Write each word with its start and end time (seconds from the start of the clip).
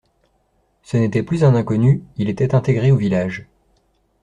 Ce 0.81 0.97
n’était 0.97 1.21
plus 1.21 1.43
un 1.43 1.53
inconnu, 1.53 2.01
il 2.17 2.27
était 2.27 2.55
intégré 2.55 2.89
au 2.91 2.95
village. 2.95 3.45